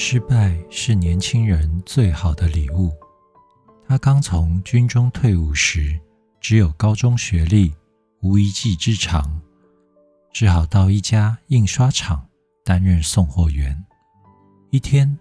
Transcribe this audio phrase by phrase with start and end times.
[0.00, 2.92] 失败是年轻人最好的礼物。
[3.88, 5.98] 他刚从军中退伍时，
[6.40, 7.74] 只有高中学历，
[8.20, 9.42] 无一技之长，
[10.32, 12.24] 只好到一家印刷厂
[12.64, 13.76] 担任送货员。
[14.70, 15.18] 一天，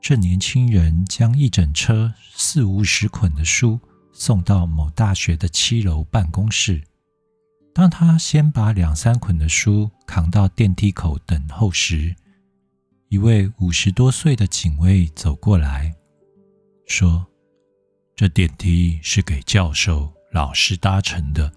[0.00, 3.80] 这年轻人将一整车四五十捆的书
[4.12, 6.80] 送到某大学的七楼办公室。
[7.74, 12.14] 当他先把两三捆的书扛到电梯口等候时，
[13.08, 15.94] 一位五十多岁的警卫走过来，
[16.86, 17.24] 说
[18.16, 21.52] ：“这电梯是给教授、老师搭乘的，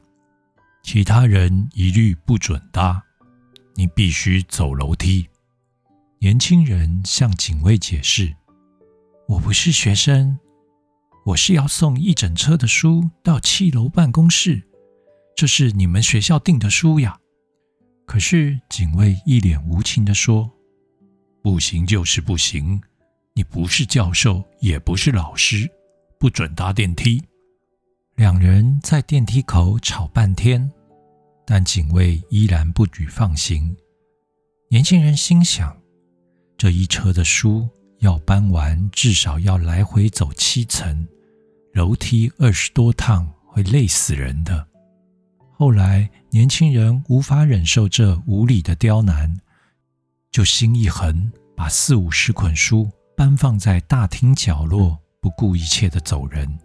[0.84, 3.04] 其他人一律不准搭。
[3.76, 5.28] 你必须走楼梯。”
[6.20, 8.36] 年轻人向警卫解释
[9.28, 10.38] ：“我不是学生，
[11.26, 14.68] 我是要送一整车的书到七楼办公室，
[15.36, 17.20] 这是你们学校订的书呀。”
[18.06, 20.57] 可是警卫一脸无情地说。
[21.48, 22.78] 不行就是不行，
[23.34, 25.66] 你不是教授，也不是老师，
[26.20, 27.24] 不准搭电梯。
[28.18, 30.70] 两人在电梯口吵半天，
[31.46, 33.74] 但警卫依然不予放行。
[34.70, 35.74] 年轻人心想：
[36.58, 37.66] 这一车的书
[38.00, 41.08] 要搬完，至少要来回走七层
[41.74, 44.68] 楼梯，二十多趟，会累死人的。
[45.54, 49.34] 后来，年轻人无法忍受这无理的刁难。
[50.38, 56.60] 就心一横，把四五十捆书搬放在大厅角落，不顾一切的走人。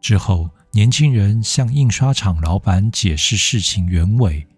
[0.00, 4.48] 之后，年轻人向印刷厂老板解释事情原委，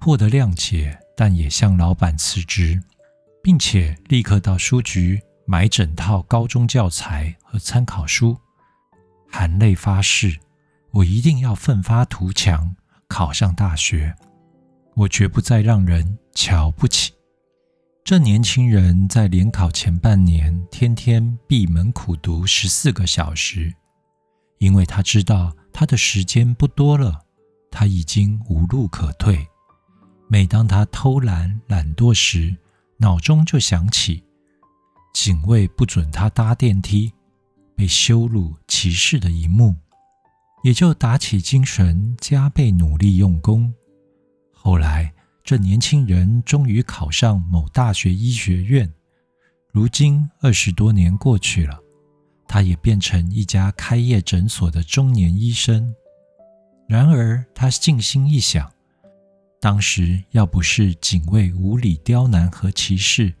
[0.00, 2.82] 获得谅解，但也向老板辞职，
[3.42, 8.34] 并且立刻到书局买整套高中教材和参考书，
[9.30, 10.40] 含泪发誓
[10.90, 12.74] ：“我一定要奋发图强，
[13.08, 14.16] 考上大学，
[14.94, 17.12] 我绝不再让人瞧不起。”
[18.04, 23.72] 这年轻人在联考前半年，天天闭门苦读十四个小时，
[24.58, 27.24] 因为他知道他的时间不多了，
[27.70, 29.46] 他已经无路可退。
[30.26, 32.56] 每当他偷懒懒惰时，
[32.98, 34.24] 脑中就想起
[35.14, 37.12] 警卫不准他搭电梯、
[37.76, 39.76] 被羞辱歧视的一幕，
[40.64, 43.72] 也就打起精神，加倍努力用功。
[45.44, 48.90] 这年轻人终于考上某大学医学院，
[49.72, 51.78] 如今二十多年过去了，
[52.46, 55.94] 他也变成一家开业诊所的中年医生。
[56.88, 58.70] 然而，他静心一想，
[59.60, 63.34] 当时要不是警卫无理刁难和歧视，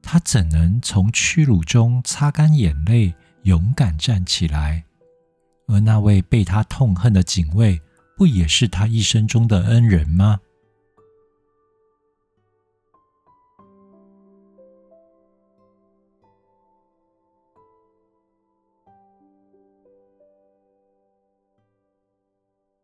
[0.00, 4.84] 他怎能从屈辱中擦干眼泪，勇敢站起来？
[5.66, 7.80] 而那位被他痛恨的警卫，
[8.16, 10.40] 不也是他一生中的恩人吗？